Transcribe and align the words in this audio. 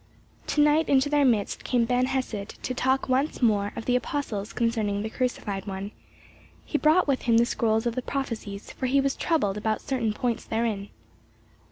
To 0.47 0.61
night 0.63 0.89
into 0.89 1.09
their 1.09 1.23
midst 1.23 1.63
came 1.63 1.85
Ben 1.85 2.07
Hesed, 2.07 2.57
to 2.63 2.73
talk 2.73 3.07
once 3.07 3.39
more 3.39 3.71
with 3.75 3.85
the 3.85 3.95
apostles 3.95 4.51
concerning 4.51 5.03
the 5.03 5.11
Crucified 5.11 5.67
One. 5.67 5.91
He 6.65 6.79
brought 6.79 7.07
with 7.07 7.21
him 7.29 7.37
the 7.37 7.45
scrolls 7.45 7.85
of 7.85 7.93
the 7.93 8.01
Prophecies, 8.01 8.71
for 8.71 8.87
he 8.87 8.99
was 8.99 9.15
troubled 9.15 9.57
about 9.57 9.79
certain 9.79 10.11
points 10.11 10.43
therein. 10.43 10.89